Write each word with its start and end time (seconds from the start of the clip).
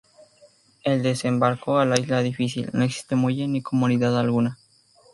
El 0.83 1.03
desembarco 1.03 1.77
a 1.77 1.85
la 1.85 1.99
isla 1.99 2.17
es 2.21 2.23
difícil, 2.23 2.71
no 2.73 2.83
existe 2.83 3.15
muelle 3.15 3.47
ni 3.47 3.61
comodidad 3.61 4.17
alguna. 4.19 4.57